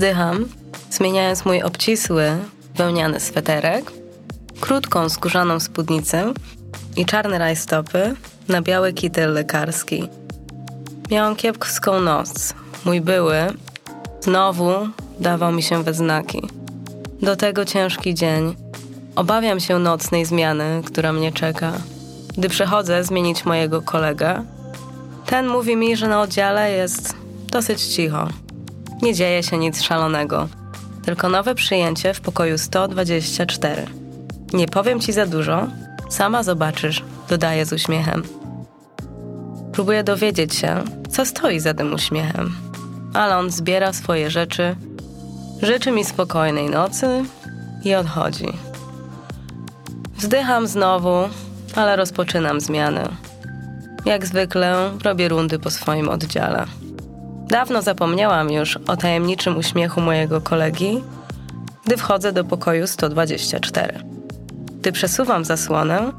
[0.00, 0.48] Wdycham,
[0.90, 2.36] zmieniając mój obcisły,
[2.76, 3.92] wełniany sweterek,
[4.60, 6.32] krótką skórzaną spódnicę
[6.96, 8.14] i czarne rajstopy
[8.48, 10.08] na biały kitel lekarski.
[11.10, 12.54] Miałam kiepską noc.
[12.84, 13.46] Mój były
[14.20, 14.72] znowu
[15.18, 16.42] dawał mi się we znaki.
[17.22, 18.56] Do tego ciężki dzień.
[19.16, 21.72] Obawiam się nocnej zmiany, która mnie czeka.
[22.38, 24.44] Gdy przechodzę zmienić mojego kolegę,
[25.30, 27.16] ten mówi mi, że na oddziale jest
[27.52, 28.28] dosyć cicho.
[29.02, 30.48] Nie dzieje się nic szalonego,
[31.04, 33.86] tylko nowe przyjęcie w pokoju 124.
[34.52, 35.66] Nie powiem ci za dużo,
[36.08, 38.22] sama zobaczysz, dodaje z uśmiechem.
[39.72, 42.54] Próbuję dowiedzieć się, co stoi za tym uśmiechem,
[43.14, 44.76] ale on zbiera swoje rzeczy,
[45.62, 47.24] życzy mi spokojnej nocy
[47.84, 48.52] i odchodzi.
[50.16, 51.28] Wzdycham znowu,
[51.76, 53.29] ale rozpoczynam zmiany.
[54.04, 56.66] Jak zwykle robię rundy po swoim oddziale.
[57.48, 61.02] Dawno zapomniałam już o tajemniczym uśmiechu mojego kolegi,
[61.86, 64.04] gdy wchodzę do pokoju 124.
[64.80, 66.12] Gdy przesuwam zasłonę,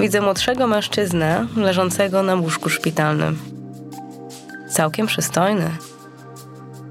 [0.00, 3.38] widzę młodszego mężczyznę leżącego na łóżku szpitalnym.
[4.70, 5.70] Całkiem przystojny.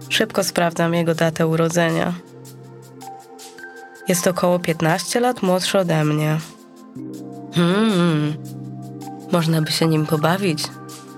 [0.10, 2.14] Szybko sprawdzam jego datę urodzenia.
[4.08, 6.38] Jest około 15 lat młodszy ode mnie.
[7.56, 8.34] Hmm,
[9.32, 10.64] można by się nim pobawić.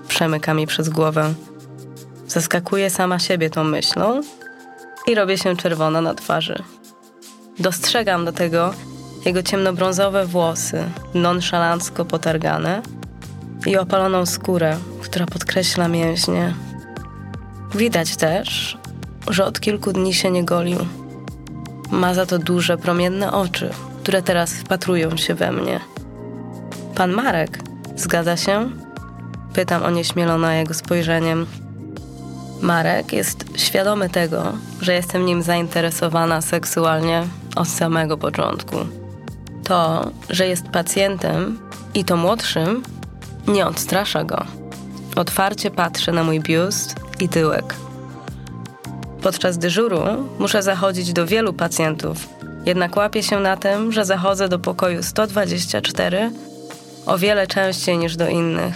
[0.08, 1.34] Przemyka mi przez głowę.
[2.28, 4.20] Zaskakuję sama siebie tą myślą
[5.06, 6.62] i robię się czerwona na twarzy.
[7.58, 8.74] Dostrzegam do tego
[9.24, 12.82] jego ciemnobrązowe włosy, nonszalancko potargane
[13.66, 16.54] i opaloną skórę, która podkreśla mięśnie.
[17.74, 18.78] Widać też,
[19.30, 20.78] że od kilku dni się nie golił.
[21.90, 23.70] Ma za to duże, promienne oczy,
[24.02, 25.80] które teraz wpatrują się we mnie.
[26.94, 27.67] Pan Marek,
[28.00, 28.70] zgadza się?
[29.54, 31.46] Pytam onieśmielona jego spojrzeniem.
[32.62, 37.22] Marek jest świadomy tego, że jestem nim zainteresowana seksualnie
[37.56, 38.76] od samego początku.
[39.64, 41.58] To, że jest pacjentem
[41.94, 42.82] i to młodszym,
[43.48, 44.44] nie odstrasza go.
[45.16, 47.74] Otwarcie patrzy na mój biust i tyłek.
[49.22, 50.00] Podczas dyżuru
[50.38, 52.28] muszę zachodzić do wielu pacjentów,
[52.66, 56.30] jednak łapię się na tym, że zachodzę do pokoju 124
[57.08, 58.74] o wiele częściej niż do innych.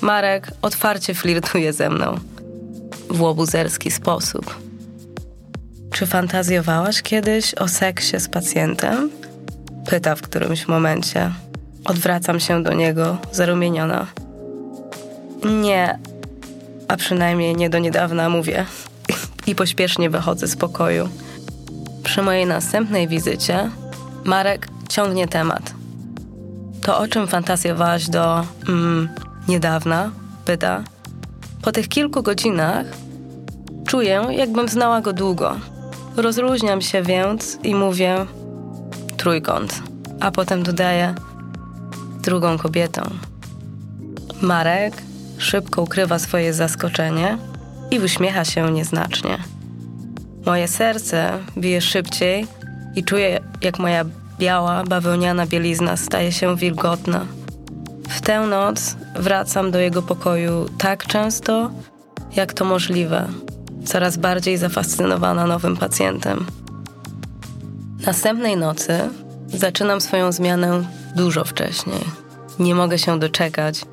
[0.00, 2.18] Marek otwarcie flirtuje ze mną
[3.10, 4.58] w łobuzerski sposób.
[5.92, 9.10] Czy fantazjowałaś kiedyś o seksie z pacjentem?
[9.86, 11.32] Pyta w którymś momencie.
[11.84, 14.06] Odwracam się do niego, zarumieniona.
[15.44, 15.98] Nie,
[16.88, 18.66] a przynajmniej nie do niedawna mówię.
[19.46, 21.08] I pośpiesznie wychodzę z pokoju.
[22.04, 23.70] Przy mojej następnej wizycie
[24.24, 25.69] Marek ciągnie temat.
[26.82, 29.08] To o czym fantazjowałaś do mm,
[29.48, 30.10] niedawna?
[30.44, 30.84] Pyta.
[31.62, 32.86] Po tych kilku godzinach
[33.86, 35.56] czuję, jakbym znała go długo.
[36.16, 38.26] Rozluźniam się więc i mówię
[39.16, 39.82] trójkąt,
[40.20, 41.14] a potem dodaję
[42.22, 43.02] drugą kobietą.
[44.42, 44.94] Marek
[45.38, 47.38] szybko ukrywa swoje zaskoczenie
[47.90, 49.38] i uśmiecha się nieznacznie.
[50.46, 52.46] Moje serce bije szybciej
[52.96, 54.04] i czuję, jak moja
[54.40, 57.26] biała, bawełniana bielizna staje się wilgotna.
[58.08, 61.70] W tę noc wracam do jego pokoju tak często,
[62.36, 63.28] jak to możliwe,
[63.84, 66.46] coraz bardziej zafascynowana nowym pacjentem.
[68.06, 68.98] Następnej nocy
[69.48, 70.84] zaczynam swoją zmianę
[71.16, 72.04] dużo wcześniej.
[72.58, 73.84] Nie mogę się doczekać,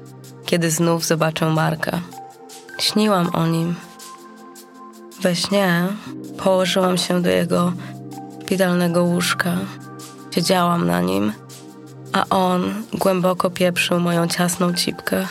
[0.45, 1.99] kiedy znów zobaczę Marka.
[2.79, 3.75] Śniłam o nim.
[5.21, 5.87] We śnie
[6.43, 7.73] położyłam się do jego
[8.43, 9.57] szpitalnego łóżka.
[10.31, 11.33] Siedziałam na nim,
[12.13, 15.25] a on głęboko pieprzył moją ciasną cipkę.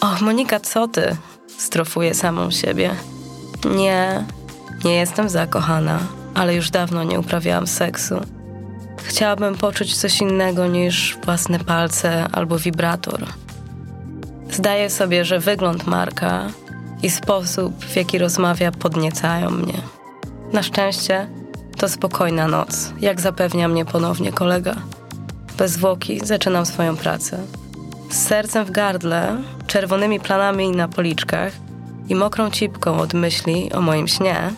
[0.00, 1.16] Och, Monika, co ty?
[1.58, 2.90] Strofuję samą siebie.
[3.64, 4.24] Nie,
[4.84, 5.98] nie jestem zakochana,
[6.34, 8.14] ale już dawno nie uprawiałam seksu.
[9.02, 13.26] Chciałabym poczuć coś innego niż własne palce albo wibrator.
[14.50, 16.46] Zdaję sobie, że wygląd Marka
[17.02, 19.80] i sposób, w jaki rozmawia, podniecają mnie.
[20.52, 21.28] Na szczęście
[21.76, 24.74] to spokojna noc, jak zapewnia mnie ponownie kolega.
[25.58, 27.38] Bez zwłoki zaczynam swoją pracę.
[28.10, 29.36] Z sercem w gardle,
[29.66, 31.52] czerwonymi planami na policzkach
[32.08, 34.52] i mokrą cipką od myśli o moim śnie,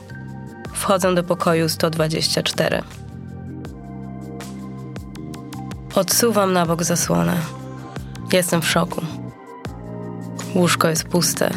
[0.72, 2.82] wchodzę do pokoju 124.
[5.94, 7.36] Odsuwam na bok zasłonę.
[8.32, 9.02] Jestem w szoku.
[10.54, 11.50] Łóżko jest puste.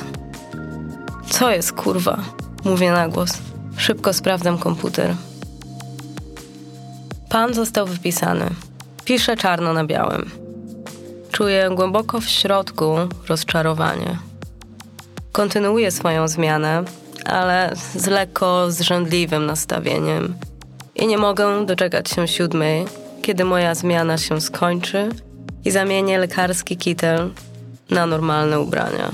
[1.29, 2.19] Co jest kurwa?
[2.65, 3.37] Mówię na głos.
[3.77, 5.15] Szybko sprawdzam komputer.
[7.31, 8.45] Pan został wypisany.
[9.05, 10.31] Piszę czarno na białym.
[11.31, 12.95] Czuję głęboko w środku
[13.29, 14.17] rozczarowanie.
[15.31, 16.83] Kontynuuję swoją zmianę,
[17.25, 20.33] ale z lekko zrzędliwym nastawieniem.
[20.95, 22.85] I nie mogę doczekać się siódmej,
[23.21, 25.09] kiedy moja zmiana się skończy
[25.65, 27.29] i zamienię lekarski kitel
[27.89, 29.11] na normalne ubrania.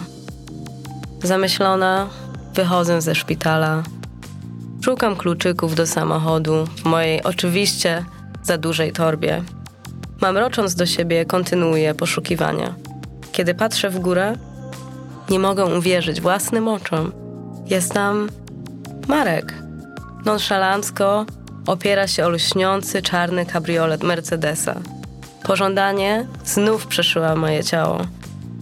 [1.23, 2.07] Zamyślona,
[2.53, 3.83] wychodzę ze szpitala.
[4.87, 8.05] Szukam kluczyków do samochodu mojej oczywiście
[8.43, 9.43] za dużej torbie.
[10.21, 12.75] Mamrocząc do siebie, kontynuuję poszukiwania.
[13.31, 14.33] Kiedy patrzę w górę,
[15.29, 17.11] nie mogę uwierzyć własnym oczom.
[17.65, 18.29] Jest tam
[19.07, 19.53] Marek.
[20.25, 21.25] Nonszalancko
[21.65, 24.79] opiera się o lśniący czarny kabriolet Mercedesa.
[25.43, 28.01] Pożądanie znów przeszyła moje ciało.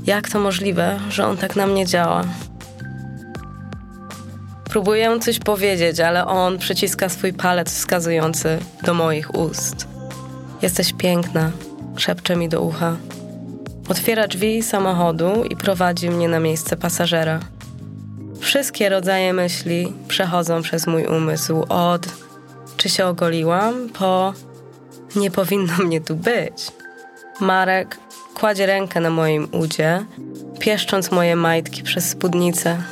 [0.06, 2.24] Jak to możliwe, że on tak na mnie działa?
[4.76, 9.88] Próbuję coś powiedzieć, ale on przyciska swój palec wskazujący do moich ust.
[10.62, 11.52] Jesteś piękna,
[11.98, 12.96] szepcze mi do ucha.
[13.90, 17.40] Otwiera drzwi samochodu i prowadzi mnie na miejsce pasażera.
[18.40, 22.08] Wszystkie rodzaje myśli przechodzą przez mój umysł od
[22.78, 24.34] czy się ogoliłam, po
[25.16, 26.72] nie powinno mnie tu być.
[27.40, 27.98] Marek
[28.34, 30.06] kładzie rękę na moim udzie,
[30.60, 32.84] pieszcząc moje majtki przez spódnicę.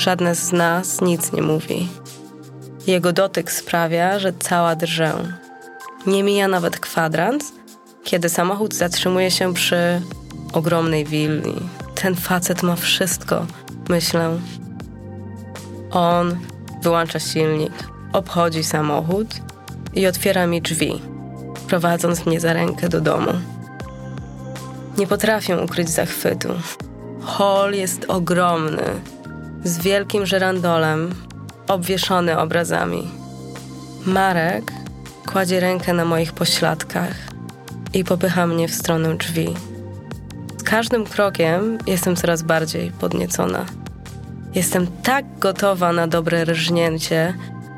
[0.00, 1.88] Żadne z nas nic nie mówi.
[2.86, 5.12] Jego dotyk sprawia, że cała drżę.
[6.06, 7.52] Nie mija nawet kwadrans,
[8.04, 10.02] kiedy samochód zatrzymuje się przy
[10.52, 11.54] ogromnej willi.
[11.94, 13.46] Ten facet ma wszystko,
[13.88, 14.38] myślę.
[15.90, 16.38] On
[16.82, 17.72] wyłącza silnik,
[18.12, 19.28] obchodzi samochód
[19.94, 21.02] i otwiera mi drzwi,
[21.68, 23.32] prowadząc mnie za rękę do domu.
[24.98, 26.48] Nie potrafię ukryć zachwytu.
[27.22, 28.84] Hall jest ogromny,
[29.64, 31.14] z wielkim żerandolem,
[31.68, 33.08] obwieszony obrazami.
[34.06, 34.72] Marek
[35.32, 37.14] kładzie rękę na moich pośladkach
[37.94, 39.54] i popycha mnie w stronę drzwi.
[40.56, 43.64] Z każdym krokiem jestem coraz bardziej podniecona.
[44.54, 47.34] Jestem tak gotowa na dobre rżnięcie,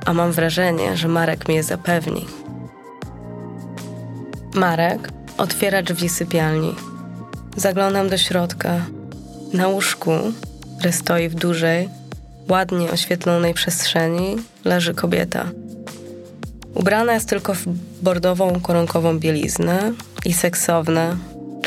[0.07, 2.27] a mam wrażenie, że Marek mnie zapewni.
[4.55, 5.09] Marek
[5.39, 6.75] otwiera drzwi sypialni.
[7.57, 8.81] Zaglądam do środka.
[9.53, 10.13] Na łóżku,
[10.83, 11.89] które stoi w dużej,
[12.49, 15.51] ładnie oświetlonej przestrzeni, leży kobieta.
[16.75, 17.65] Ubrana jest tylko w
[18.03, 19.93] bordową koronkową bieliznę
[20.25, 21.17] i seksowne,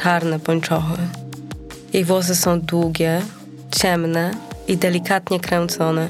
[0.04, 0.98] czarne pończochy.
[1.94, 3.22] Jej włosy są długie,
[3.72, 4.32] ciemne
[4.68, 6.10] i delikatnie kręcone.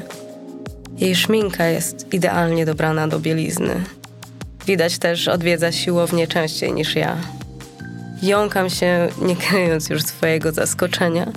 [0.98, 3.84] Jej szminka jest idealnie dobrana do bielizny.
[4.68, 7.18] Widać też odwiedza siłownię częściej niż ja.
[8.22, 11.32] Jąkam się, nie kryjąc już swojego zaskoczenia.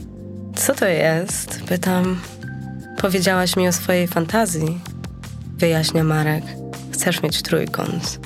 [0.59, 1.61] Co to jest?
[1.69, 2.21] Pytam.
[3.01, 4.81] Powiedziałaś mi o swojej fantazji.
[5.57, 6.45] Wyjaśnia Marek.
[6.93, 8.21] Chcesz mieć trójkąt.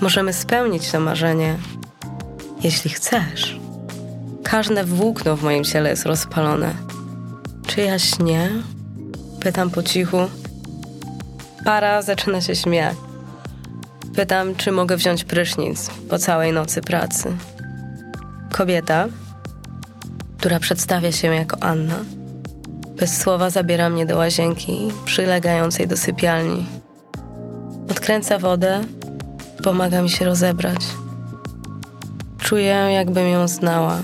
[0.00, 1.56] Możemy spełnić to marzenie,
[2.62, 3.60] jeśli chcesz.
[4.44, 6.74] Każde włókno w moim ciele jest rozpalone.
[7.66, 8.50] Czy ja śnię?
[9.40, 10.18] Pytam po cichu.
[11.64, 12.96] Para zaczyna się śmiać.
[14.16, 17.36] Pytam, czy mogę wziąć prysznic po całej nocy pracy.
[18.52, 19.08] Kobieta,
[20.44, 22.04] która przedstawia się jako Anna,
[22.96, 26.66] bez słowa zabiera mnie do łazienki przylegającej do sypialni.
[27.90, 28.84] Odkręca wodę,
[29.62, 30.80] pomaga mi się rozebrać.
[32.38, 34.02] Czuję, jakbym ją znała.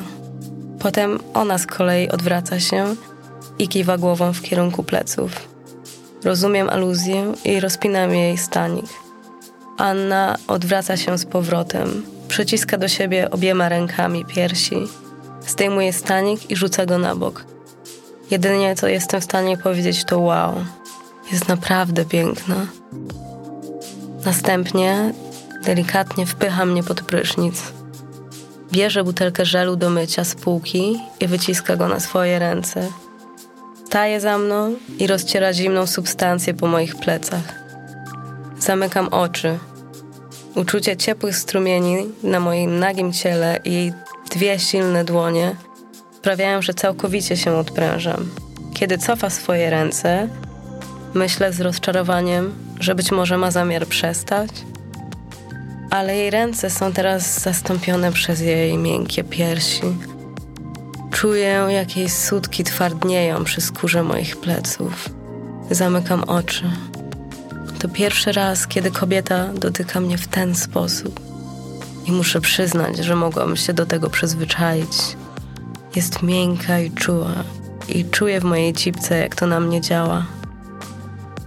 [0.78, 2.94] Potem ona z kolei odwraca się
[3.58, 5.48] i kiwa głową w kierunku pleców.
[6.24, 8.86] Rozumiem aluzję i rozpinam jej stanik.
[9.78, 14.76] Anna odwraca się z powrotem, przyciska do siebie obiema rękami piersi,
[15.50, 17.44] zdejmuje stanik i rzuca go na bok.
[18.30, 20.54] Jedynie co jestem w stanie powiedzieć to wow.
[21.32, 22.66] Jest naprawdę piękna.
[24.24, 25.12] Następnie
[25.64, 27.62] delikatnie wpycha mnie pod prysznic.
[28.72, 32.88] Bierze butelkę żelu do mycia z półki i wyciska go na swoje ręce.
[33.86, 37.54] Staje za mną i rozciera zimną substancję po moich plecach.
[38.58, 39.58] Zamykam oczy.
[40.54, 43.92] Uczucie ciepłych strumieni na moim nagim ciele i jej
[44.30, 45.56] dwie silne dłonie
[46.12, 48.30] sprawiają, że całkowicie się odprężam.
[48.74, 50.28] Kiedy cofa swoje ręce,
[51.14, 54.50] myślę z rozczarowaniem, że być może ma zamiar przestać,
[55.90, 59.82] ale jej ręce są teraz zastąpione przez jej miękkie piersi.
[61.10, 65.08] Czuję, jak jej sutki twardnieją przy skórze moich pleców.
[65.70, 66.70] Zamykam oczy.
[67.78, 71.29] To pierwszy raz, kiedy kobieta dotyka mnie w ten sposób.
[72.06, 75.16] I muszę przyznać, że mogłam się do tego przyzwyczaić.
[75.96, 77.32] Jest miękka i czuła,
[77.88, 80.26] i czuję w mojej cipce, jak to na mnie działa.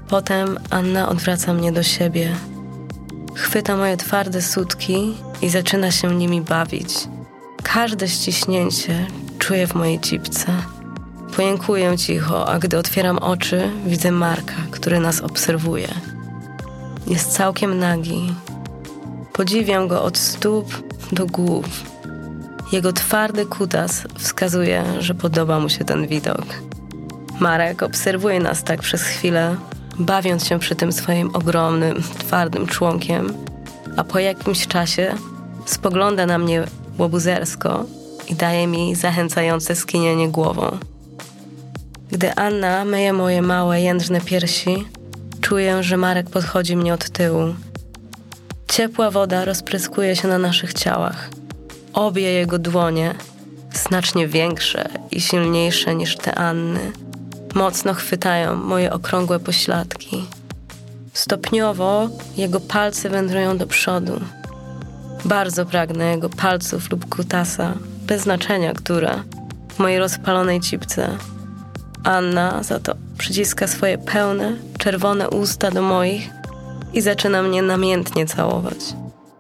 [0.07, 2.36] Potem Anna odwraca mnie do siebie.
[3.36, 6.93] Chwyta moje twarde sutki i zaczyna się nimi bawić.
[7.63, 9.07] Każde ściśnięcie
[9.39, 10.45] czuję w mojej cipce.
[11.36, 15.88] Pojękuję cicho, a gdy otwieram oczy, widzę Marka, który nas obserwuje.
[17.07, 18.33] Jest całkiem nagi.
[19.34, 21.66] Podziwiam go od stóp do głów.
[22.72, 26.46] Jego twardy kutas wskazuje, że podoba mu się ten widok.
[27.40, 29.56] Marek obserwuje nas tak przez chwilę,
[30.00, 33.34] bawiąc się przy tym swoim ogromnym, twardym członkiem,
[33.98, 35.16] a po jakimś czasie
[35.66, 36.63] spogląda na mnie
[36.98, 37.86] łobuzersko
[38.30, 40.78] i daje mi zachęcające skinienie głową.
[42.12, 44.88] Gdy Anna myje moje małe, jędrne piersi,
[45.42, 47.54] czuję, że Marek podchodzi mnie od tyłu.
[48.74, 51.30] Ciepła woda rozpryskuje się na naszych ciałach.
[51.94, 53.15] Obie jego dłonie,
[53.74, 56.92] znacznie większe i silniejsze niż te Anny,
[57.56, 60.25] mocno chwytają moje okrągłe pośladki.
[61.13, 64.20] Stopniowo jego palce wędrują do przodu.
[65.25, 67.74] Bardzo pragnę jego palców lub kutasa,
[68.08, 69.24] bez znaczenia które,
[69.70, 71.18] w mojej rozpalonej cipce.
[72.03, 76.42] Anna za to przyciska swoje pełne, czerwone usta do moich
[76.93, 78.77] i zaczyna mnie namiętnie całować.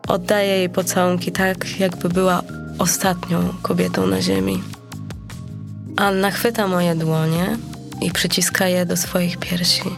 [0.07, 2.41] Oddaję jej pocałunki tak, jakby była
[2.79, 4.63] ostatnią kobietą na ziemi.
[5.97, 7.57] Anna chwyta moje dłonie
[8.01, 9.89] i przyciska je do swoich piersi.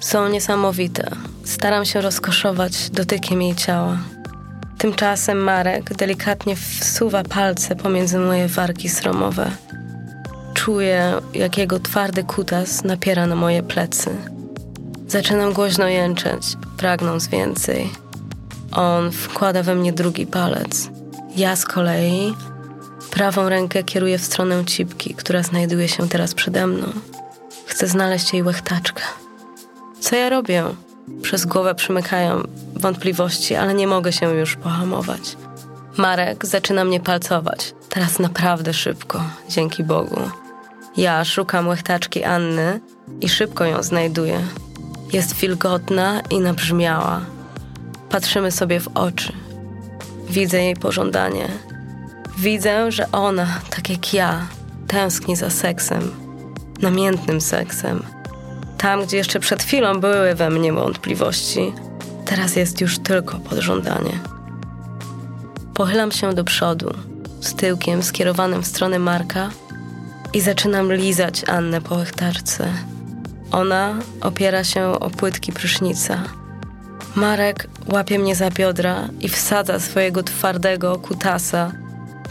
[0.00, 1.10] Są niesamowite.
[1.44, 3.98] Staram się rozkoszować dotykiem jej ciała.
[4.78, 9.50] Tymczasem Marek delikatnie wsuwa palce pomiędzy moje warki sromowe.
[10.54, 14.10] Czuję, jak jego twardy kutas napiera na moje plecy.
[15.08, 16.42] Zaczynam głośno jęczeć,
[16.76, 17.90] pragnąc więcej.
[18.72, 20.90] On wkłada we mnie drugi palec.
[21.36, 22.34] Ja z kolei
[23.10, 26.86] prawą rękę kieruję w stronę cipki, która znajduje się teraz przede mną.
[27.66, 29.02] Chcę znaleźć jej łechtaczkę.
[30.00, 30.64] Co ja robię?
[31.22, 32.42] Przez głowę przymykają
[32.74, 35.36] wątpliwości, ale nie mogę się już pohamować.
[35.96, 37.74] Marek zaczyna mnie palcować.
[37.88, 40.20] Teraz naprawdę szybko, dzięki Bogu.
[40.96, 42.80] Ja szukam łechtaczki Anny
[43.20, 44.40] i szybko ją znajduję.
[45.12, 47.20] Jest wilgotna i nabrzmiała.
[48.10, 49.32] Patrzymy sobie w oczy.
[50.30, 51.48] Widzę jej pożądanie.
[52.38, 54.46] Widzę, że ona, tak jak ja,
[54.88, 56.10] tęskni za seksem,
[56.82, 58.02] namiętnym seksem.
[58.78, 61.72] Tam, gdzie jeszcze przed chwilą były we mnie wątpliwości,
[62.24, 64.18] teraz jest już tylko podżądanie.
[65.74, 66.94] Pochylam się do przodu,
[67.40, 69.50] z tyłkiem skierowanym w stronę Marka
[70.32, 72.68] i zaczynam lizać Annę po łechtarce.
[73.54, 76.22] Ona opiera się o płytki prysznica.
[77.14, 81.72] Marek łapie mnie za biodra i wsadza swojego twardego kutasa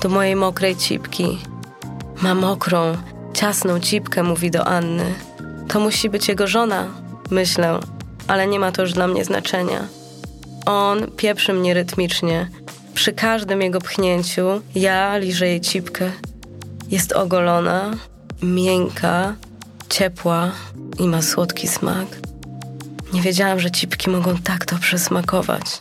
[0.02, 1.38] do mojej mokrej cipki.
[2.22, 2.98] Ma mokrą,
[3.34, 5.14] ciasną cipkę, mówi do Anny.
[5.68, 6.88] To musi być jego żona,
[7.30, 7.80] myślę,
[8.28, 9.88] ale nie ma to już dla mnie znaczenia.
[10.66, 12.50] On pieprzy mnie rytmicznie.
[12.94, 16.12] Przy każdym jego pchnięciu ja liżę jej cipkę.
[16.90, 17.92] Jest ogolona,
[18.42, 19.36] miękka,
[19.94, 20.52] ciepła
[21.00, 22.08] i ma słodki smak.
[23.14, 25.80] Nie wiedziałam, że cipki mogą tak to przesmakować.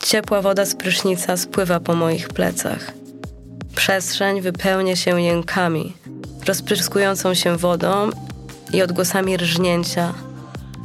[0.00, 2.92] Ciepła woda z prysznica spływa po moich plecach.
[3.76, 5.92] Przestrzeń wypełnia się jękami,
[6.46, 8.10] rozpryskującą się wodą
[8.72, 10.14] i odgłosami rżnięcia.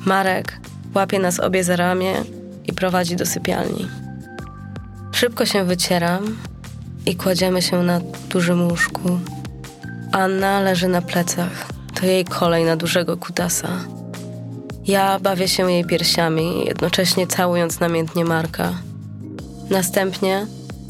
[0.05, 0.59] Marek
[0.95, 2.23] łapie nas obie za ramię
[2.67, 3.87] i prowadzi do sypialni.
[5.11, 6.37] Szybko się wycieram
[7.05, 9.19] i kładziemy się na dużym łóżku.
[10.11, 11.78] Anna leży na plecach.
[11.99, 13.67] To jej kolej na dużego kutasa.
[14.87, 18.73] Ja bawię się jej piersiami, jednocześnie całując namiętnie Marka.
[19.69, 20.47] Następnie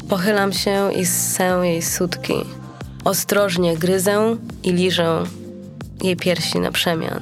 [0.08, 2.34] pochylam się i ssę jej sutki.
[3.04, 5.24] Ostrożnie gryzę i liżę
[6.02, 7.20] jej piersi na przemian.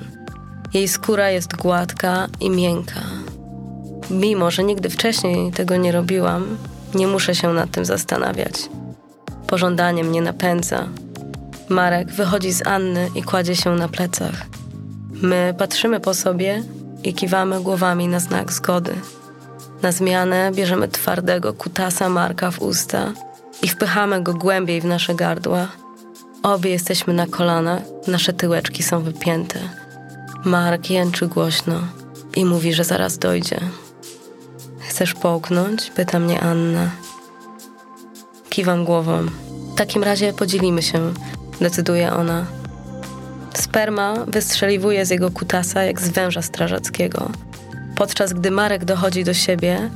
[0.75, 3.00] Jej skóra jest gładka i miękka.
[4.11, 6.57] Mimo, że nigdy wcześniej tego nie robiłam,
[6.95, 8.54] nie muszę się nad tym zastanawiać.
[9.47, 10.88] Pożądanie mnie napędza.
[11.69, 14.47] Marek wychodzi z Anny i kładzie się na plecach.
[15.13, 16.63] My patrzymy po sobie
[17.05, 18.95] i kiwamy głowami na znak zgody.
[19.83, 23.13] Na zmianę bierzemy twardego kutasa Marka w usta
[23.63, 25.69] i wpychamy go głębiej w nasze gardła.
[26.43, 29.59] Obie jesteśmy na kolanach, nasze tyłeczki są wypięte.
[30.45, 31.81] Mark jęczy głośno
[32.37, 33.61] i mówi, że zaraz dojdzie.
[34.89, 35.91] Chcesz połknąć?
[35.91, 36.91] Pyta mnie Anna.
[38.51, 39.27] Kiwam głową.
[39.75, 41.13] W takim razie podzielimy się,
[41.61, 42.47] decyduje ona.
[43.55, 47.31] Sperma wystrzeliwuje z jego kutasa jak z węża strażackiego.
[47.97, 49.91] Podczas gdy Marek dochodzi do siebie,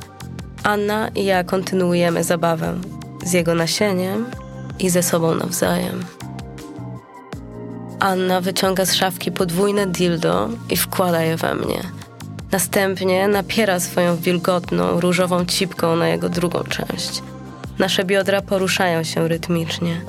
[0.63, 2.73] Anna i ja kontynuujemy zabawę
[3.25, 4.25] z jego nasieniem
[4.79, 6.05] i ze sobą nawzajem.
[7.99, 11.81] Anna wyciąga z szafki podwójne dildo i wkłada je we mnie.
[12.51, 17.21] Następnie napiera swoją wilgotną, różową cipką na jego drugą część.
[17.79, 20.01] Nasze biodra poruszają się rytmicznie.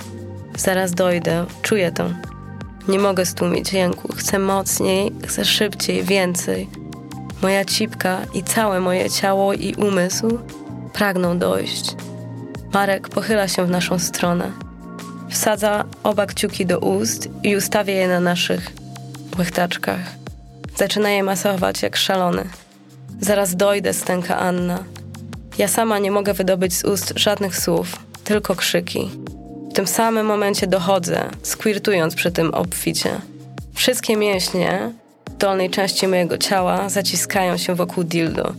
[0.57, 2.11] Zaraz dojdę, czuję to.
[2.89, 4.13] Nie mogę stłumić jęku.
[4.13, 6.69] Chcę mocniej, chcę szybciej, więcej.
[7.43, 10.39] Moja cipka i całe moje ciało i umysł
[10.93, 11.97] pragną dojść.
[12.73, 14.53] Marek pochyla się w naszą stronę.
[15.31, 18.73] Wsadza oba kciuki do ust i ustawia je na naszych
[19.39, 20.01] łechtaczkach.
[20.77, 22.45] Zaczyna je masować jak szalony.
[23.21, 24.85] Zaraz dojdę, stęka Anna.
[25.59, 29.24] Ja sama nie mogę wydobyć z ust żadnych słów, tylko krzyki.
[29.75, 33.21] Tym samym momencie dochodzę, skwirtując przy tym obficie.
[33.75, 34.93] Wszystkie mięśnie
[35.39, 38.55] dolnej części mojego ciała zaciskają się wokół dildo.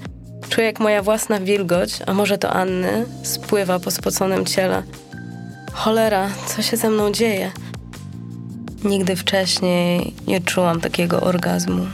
[0.50, 4.84] Czuję, jak moja własna wilgoć, a może to Anny, spływa po spoconym ciele.
[5.74, 7.52] Cholera, co się ze mną dzieje?
[8.84, 11.86] Nigdy wcześniej nie czułam takiego orgazmu.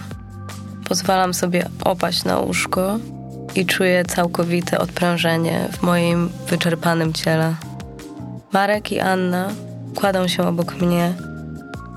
[0.89, 2.99] Pozwalam sobie opaść na łóżko
[3.55, 7.55] i czuję całkowite odprężenie w moim wyczerpanym ciele.
[8.53, 9.49] Marek i Anna
[9.95, 11.13] kładą się obok mnie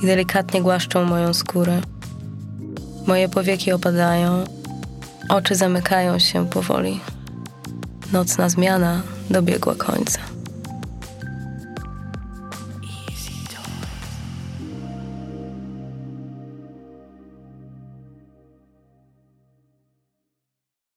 [0.02, 1.80] i delikatnie głaszczą moją skórę.
[3.06, 4.44] Moje powieki opadają,
[5.28, 7.00] oczy zamykają się powoli.
[8.12, 10.33] Nocna zmiana dobiegła końca.